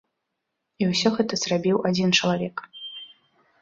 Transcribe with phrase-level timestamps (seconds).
[0.83, 2.69] І ўсё гэта зрабіў адзін чалавек.